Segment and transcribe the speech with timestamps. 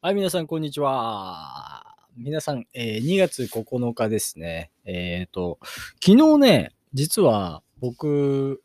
[0.00, 1.96] はい、皆さん、こんにちは。
[2.16, 4.70] 皆さん、えー2月9日ですね。
[4.84, 5.58] えっ、と、
[6.00, 8.62] 昨日ね、実は僕、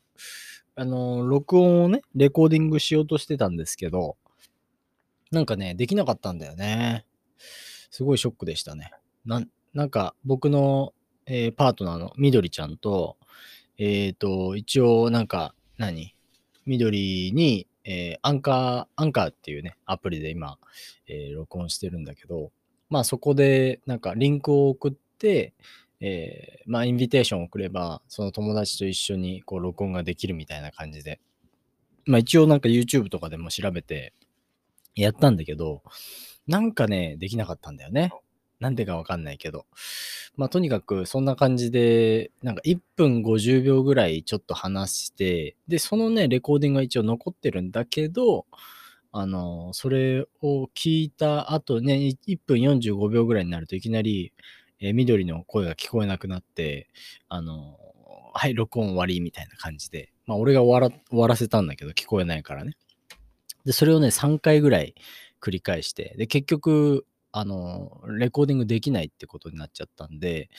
[0.75, 4.16] あの、録音をね、レコーディングしようとしてたんですけど、
[5.32, 7.04] なんかね、できなかったんだよね。
[7.89, 8.91] すごいショックでしたね。
[9.25, 10.93] なんなんか、僕の、
[11.25, 13.18] えーパートナーのみどりちゃんと、
[13.79, 16.15] えっ、と、一応、なんか、何？
[16.68, 20.58] みどりに、えーアンカー、アンカーっていうね、アプリで今、
[21.08, 22.52] えー録音してるんだけど、
[22.89, 25.53] まあそこでなんかリンクを送って、
[25.99, 31.20] えーまあインビテーションを送れば、その友達と一緒にこう録音ができるみたいな感じで、
[32.05, 34.13] まあ一応なんか YouTube とかでも調べて
[34.95, 35.81] やったんだけど、
[36.47, 38.11] なんかね、できなかったんだよね。
[38.59, 39.66] なんでかわかんないけど。
[40.35, 48.45] まあとにかくそんな感じで、なんか1分50秒ぐらいちょっと話して、で、そのね、レコーディングが一応残ってるんだけど、
[49.11, 51.95] あの、それを聞いた後ね、
[52.28, 54.33] 1分45秒ぐらいになるといきなり、
[54.80, 56.89] え緑の声が聞こえなくなって、
[57.30, 57.78] あの、
[58.33, 62.75] はい、録音終わりみたいな感じで、まあ俺が終わら終わらせたんだけど聞こえないからね。
[63.66, 64.95] で、それをね、3回ぐらい
[65.41, 70.50] 繰り返して、で、結局、あの、レコーディングできないってことになっちゃったんで、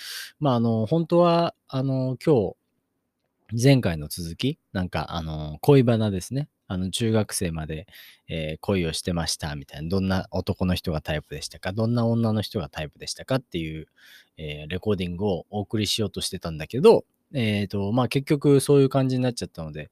[0.41, 2.57] まああの、本当は、あの、今日、
[3.63, 6.49] 前回の続き、なんか、あの、恋バナですね。
[6.67, 7.87] あの、中学生まで、
[8.29, 9.89] えー恋をしてました、みたいな。
[9.89, 13.87] どんな男の人がタイプでしたかどんな女の人がタイプでしたかっていう、
[14.39, 19.91] えーレコーディングをお送りしようとしてたんだけど、えっ、と、まあ結局そういう感じになっちゃったので、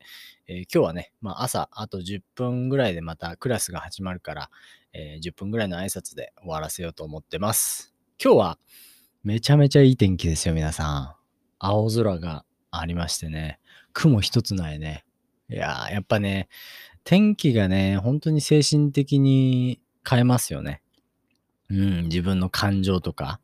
[0.49, 4.51] えー今日はね、まあ朝、あと10分ぐらいでまたクラスが始まるから、
[4.93, 7.95] えー10分ぐらいの挨拶で終わらせようと思ってます。
[8.23, 8.59] 今日は
[9.25, 11.15] めちゃめちゃいい天気ですよ、皆さん。
[11.59, 13.61] 青空がありましてね、
[13.93, 15.05] 雲一つないね。
[15.49, 16.49] いやー、やっぱね、
[17.05, 20.83] 天気がね、本当に精神的に変えますよね。
[21.71, 23.41] うん、自分の感情とか。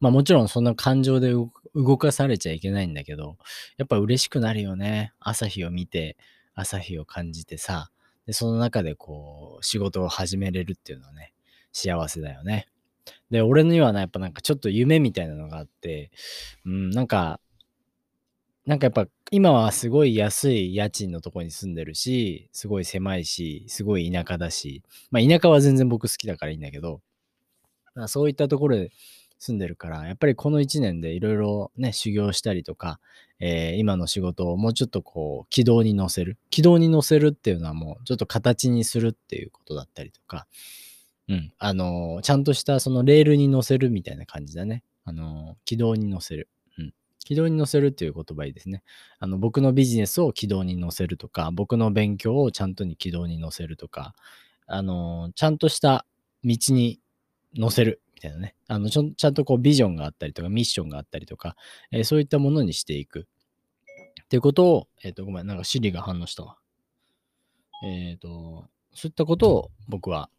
[0.00, 3.38] まあもちろんそんな感情で動動かされちゃいけないんだけど、
[3.78, 5.12] やっぱ嬉しくなるよね。
[5.20, 6.16] 朝日を見て、
[6.54, 7.90] 朝日を感じてさ、
[8.26, 11.32] で、その中でこう、仕事を始めれるっていうのはね、
[11.72, 12.68] 幸せだよね。
[13.30, 16.10] で、俺にはね、やっぱなんかちょっと夢みたいなのがあって、
[16.64, 17.40] うん、なんか、
[18.66, 27.00] なんかやっぱ今はすごい安い家賃のとこに住んでるし、すごい狭いし、すごい田舎だし、まあ田舎は全然僕好きだからいいんだけど、
[27.94, 28.92] まあそういったところで
[29.42, 33.00] 住んでるから、やっぱりこの1年でいろいろね、修行したりとか、
[33.40, 36.38] えー今の仕事をもうちょっとこう、軌道に乗せる。
[36.50, 40.46] 軌道に乗せるっていうのはもうちょっと形にするっていうことだったりとか、
[41.28, 44.84] うん、あのーちゃんとしたそのレールに乗せるみたいな感じだね。
[45.04, 46.48] あのー軌道に乗せる。
[46.78, 46.94] うん。
[47.18, 48.84] 軌道に乗せるっていう言葉いいですね。
[49.18, 54.14] あの、僕のビジネスを軌道に乗せるとか、僕の勉強をちゃんとに軌道に乗せるとか、
[54.68, 56.06] あのちゃんとした
[56.44, 57.00] 道に
[57.56, 58.54] 乗せるたいなね。
[58.68, 61.56] あの、ちゃんとこうビジョンがあったりとか、ミッションがあったりとか、
[61.90, 63.26] えーそういったものにしていく。
[64.22, 66.56] っていうことを、えっ、と、ごめん、なんか Siri が反応したわ。
[67.84, 70.30] えっ、と、そういったことを僕は、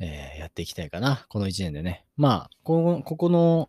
[0.00, 1.26] えやっていきたいかな。
[1.28, 2.06] この1年でね。
[2.16, 3.68] まあ、こここの、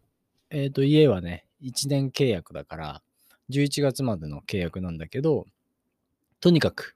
[0.49, 3.01] えっ、と、家はね、1年契約だから、
[3.49, 5.45] 11月までの契約なんだけど、
[6.39, 6.95] とにかく、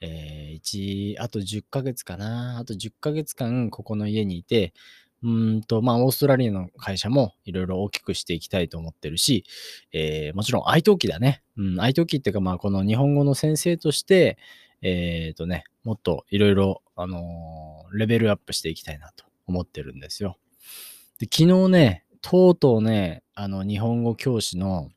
[0.00, 2.58] えー、1、あと10ヶ月かな。
[2.58, 4.74] あと10ヶ月間、ここの家にいて、
[5.22, 9.44] うんと、まあ、オーストラリアの会社もいろいろ大きくしていきたいと思ってるし、
[9.92, 11.42] えーもちろん、愛登記だね。
[11.56, 14.38] うん、愛登記っていうか、まあ、この日本語の先生として、
[14.82, 20.38] えっ、とね、もっといろいろ、あのーレベルアップしていきたいなと思ってるんですよ。
[21.18, 24.90] で、昨日ね、とうとうね、あの、日本語教師の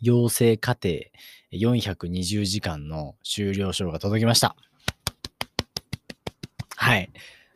[0.00, 0.88] 養成課程
[1.52, 4.56] 420時間の終了証が届きました。
[6.76, 7.10] はい。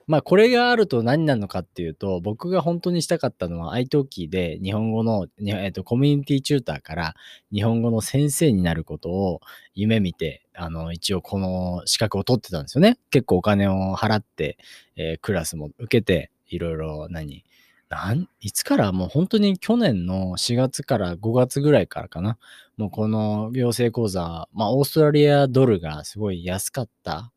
[0.06, 7.14] まあ、これがあると何なのかっていうと、僕が本当にしたかったのは、iTalki で日本語の、えっとコミュニティチューターから
[7.52, 9.40] 日本語の先生になることを
[9.74, 12.98] 夢見て、あの、一応この資格を取ってたんですよね。
[13.10, 14.58] 結構お金を払って、
[14.96, 17.44] えークラスも受けて、いろいろ何
[17.88, 22.38] なんいつからもう本当に去年の4月から5月ぐらいからかな。
[22.78, 27.31] もうこの養成講座、まあオーストラリアドルがすごい安かった。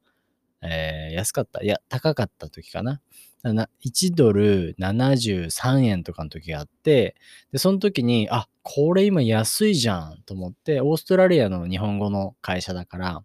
[0.66, 1.64] えー安かった。
[1.64, 3.02] いや、高かった時かな。
[3.44, 7.16] 1ドル73円とかの時があって、
[7.52, 13.24] で、その時に、あ、これ今安いじゃんと思って、オーストラリアの日本語の会社だから、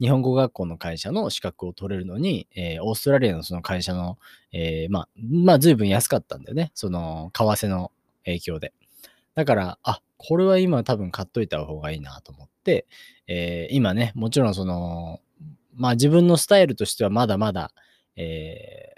[0.00, 4.18] 日本語学校の会社の資格を取れるのに、えーオーストラリアのその会社の、
[4.52, 6.70] えーまあ、まあ、随分安かったんだよね。
[6.74, 7.92] その、為替の
[8.24, 8.72] 影響で。
[9.34, 12.86] だから、あ、これは今多分買っといた方がいいなと思って、
[13.28, 15.20] えー今ね、もちろんその、
[15.76, 17.72] まあ自分のスタイルとしてはまだまだ、
[18.16, 18.96] えー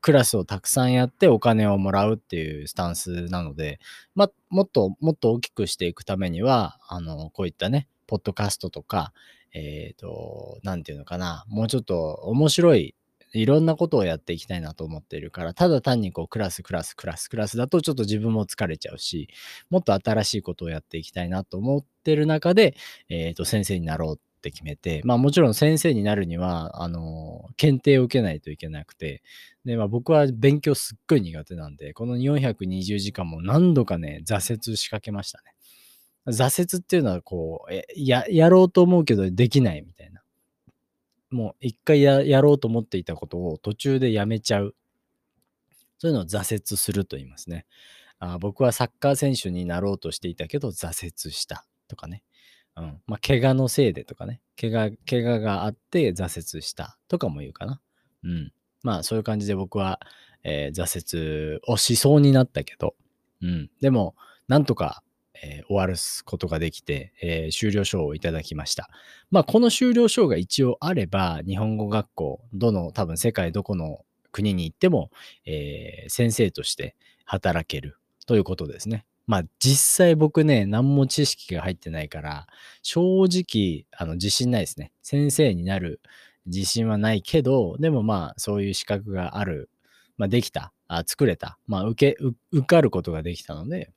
[0.00, 3.80] クラスをたくさんやってお金をもらうっていうスタンスなので、
[4.14, 9.12] ま、もっともっと大きくしていくためには、あの、こういったね、ポッドキャストとか、
[9.52, 12.94] えっ、ー、と、なんていうのかな、もうちょっと面白い
[13.34, 19.28] いろんなことをやっていきたいなと思っているから、ただ単にこうクラスクラスクラスクラスだとちょっと自分も疲れちゃうし、
[19.68, 22.74] もっと新しいことをやっていきたいなと思ってる中で、
[23.08, 29.22] えっ、ー、と、先生になろうって決めて、まあもちろん先生になるには、あの、検定を受けないといけなくて、
[29.64, 35.54] で、まあ僕は勉強すっごい苦手なんで、この420時間も何度かね、挫折しかけましたね。
[36.26, 40.22] 挫折っていうのはこう、や、やろうと思うけどできないみたいな。
[41.30, 44.74] もう一回ややろうと思っていたことを途中でやめちゃう。
[45.98, 47.66] そういうのを挫折すると言いますね。
[48.18, 52.22] あ僕はサッカー選手になろうとしていたけど挫折したとかね。
[52.78, 53.00] うん。
[53.06, 54.40] まあ、怪我のせいでとかね。
[54.60, 57.80] 怪我、怪我があって挫折したとかも言うかな。
[58.24, 58.52] うん。
[58.82, 60.00] まあ、そういう感じで僕は、
[60.44, 62.94] えー、挫折をしそうになったけど、
[63.42, 63.70] うん。
[63.80, 64.14] でも、
[64.46, 65.02] なんとか
[65.42, 65.94] えー、終わる
[66.24, 68.88] ことができて、えー、修了証をいただきました。
[69.30, 75.10] まあ、この修了証が一応あれば、日本語学校、どの、多分世界どこの国に行っても、
[75.46, 79.04] えー、先生として働けるということですね。
[79.28, 82.46] まあ、実際僕ね、何も知識が入ってないから、
[82.82, 84.90] 正直、あの、自信ないですね。
[85.02, 86.00] 先生になる
[86.46, 89.68] 自信はないけど、でもまあ、そういう資格がある、
[90.16, 92.16] まあ、できた、あ作れた、まあ、受け、
[92.52, 93.92] 受かることができたので、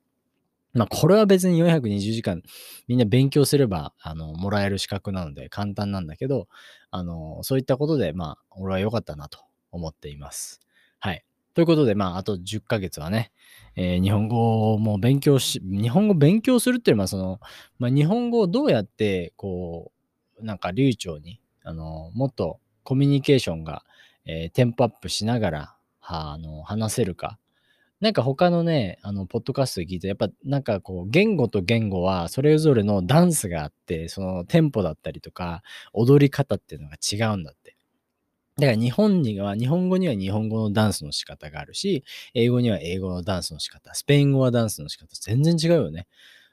[0.73, 2.43] まあ、これは別に420時間
[2.87, 6.47] みんな勉強すれば、あの、もらえる資格なので簡単なんだけど、
[6.91, 9.39] あの、そういったことで、まあ、俺は良かったなと
[9.71, 10.59] 思っています。
[10.99, 11.23] はい。
[11.53, 13.31] ということで、まあ、あと10ヶ月はね、
[13.75, 17.39] えー、日本語も勉強し、日本語勉強するっていうのは、その、
[17.79, 19.91] まあ、日本語をどうやって、こ
[20.39, 23.83] う、なんか流暢に、あの、もっとコミュニケーションが、
[24.25, 27.37] えー、テンポアップしながら、あの、話せるか
[28.01, 35.61] なんか他のね、あの、ポッドキャストで聞いて、やっぱなんかこう、言語と言語はそれぞれのダンスがあって、そのテンポだったりとか、
[35.93, 37.77] 踊り方っていうのが違うんだって。
[38.57, 42.03] だから日本には、日本語には日本語のダンスの仕方があるし、
[42.33, 46.07] 英語には英語のダンスの仕方、スペイン語はダンスの仕方、全然違うよね。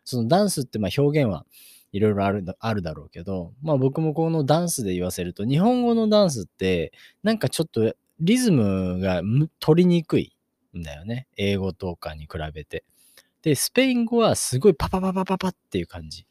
[0.05, 1.45] そのダンスってまあ表現は
[1.93, 2.33] いろいろあ
[2.75, 6.93] るだろうけど、まあ僕もこのダンスで言わせると、日本語のダンスって
[7.23, 9.23] なんかちょっとリズムが
[9.61, 10.35] 取りにくい。
[10.77, 11.27] んだよね。
[11.37, 12.85] 英語とかに比べて。
[13.43, 16.27] で、スペイン語はすごいパパパパパパっていう感じ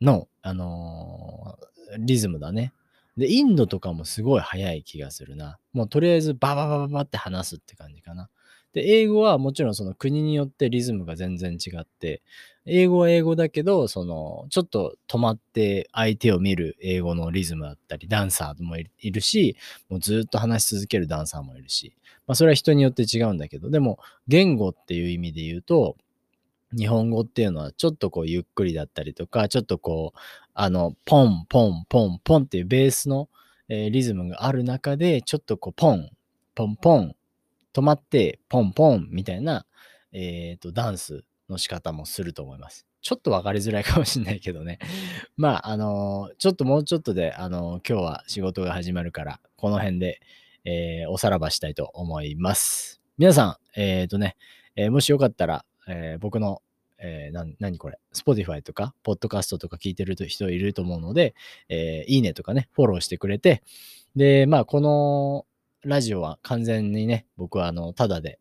[0.00, 2.72] の、あのー、リズムだね。
[3.16, 5.58] で、インドとかもすごい早い気がするな。
[5.72, 8.28] もうとりあえずバババババって話すって感じかな。
[8.72, 12.22] で、英語はもちろんその国によってリズムが全然違って、
[12.66, 19.56] 英語は英語だけど、その、ちょっと止まって相手を見る英語のリズムだったり、ダンサーもいるし、
[19.88, 21.96] もうずっと話し続けるダンサーもいるし、
[22.28, 23.98] まあそれは人によって違うんだけど、でも
[24.28, 25.96] 言語っていう意味で言うと、
[26.76, 30.18] 日本語っていうのはちょっとこうゆっくりだったりとか、ちょっとこう、
[30.54, 33.28] あの、ポン、ポン、ポン、ポンっていうベースの、
[33.68, 36.10] えー、リズムがある中で、ちょっとこう、ポン、
[36.54, 37.16] ポン、ポン、
[37.72, 39.66] 止まって、ポン、ポンみたいな、
[40.12, 42.86] えっ、ー、と、ダンスの仕方もすると思います。
[43.02, 44.78] ちょっと分かりづらいかもしんないけどね。
[45.36, 50.20] まあ、あのー、ちょっともうちょっとで、あのー、今日は仕事が始まるから、この辺で、
[50.64, 53.00] えー、おさらばしたいと思います。
[53.16, 54.36] 皆さん、えっ、とね、
[54.76, 56.62] えー、もしよかったら、え僕の、
[56.98, 61.34] えー、な、にこれ、Spotify とか、Podcast とか聞いてる人いると思うので、
[61.68, 63.62] えいいねとかね、フォローしてくれて、
[64.16, 65.46] で、まあ、この
[65.82, 68.38] ラジオは完全にね、僕はあの、ただで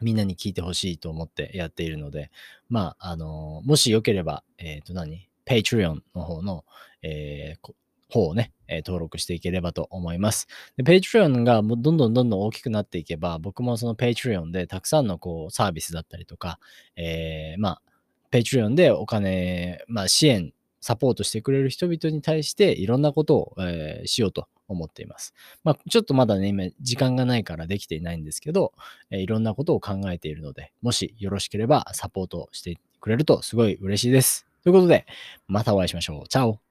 [0.00, 2.30] みんなに聞いてほしいと思ってやっているので、
[2.68, 6.64] まあ、あのもしよければ、えっ、ー、と何 ?Patreon の方の、
[7.02, 7.74] えー、
[8.10, 10.46] 方をね、え、登録していければと思います。
[10.76, 16.58] で、Patreon がどんどんどんどん大きくなっていけば、僕もその Patreon でたくさんのこうサービスだったりとか、
[16.96, 17.82] えー、まあ、
[18.30, 25.34] Patreon でお金、まあ、支援、サポートしてくれる人々に対していろんなことを、えー、しようと思っています。
[25.64, 28.72] まあ、ちょっとまだね、今、時間がないからできていないんですけど、
[29.10, 34.46] えー、いろんなことを考えているので、もしよろしければサポートしてくれるとすごい嬉しいです。
[34.62, 35.06] ということで、
[35.46, 36.28] またお会いしましょう。
[36.28, 36.67] チャオ